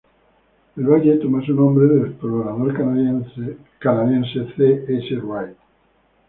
El 0.77 0.83
valle 0.87 1.17
toma 1.17 1.45
su 1.45 1.53
nombre 1.53 1.85
del 1.85 2.07
explorador 2.07 2.73
canadiense 2.73 4.47
C. 4.57 4.85
S. 4.87 5.15
Wright. 5.17 5.55